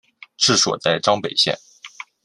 [0.35, 1.55] 治所在张北县。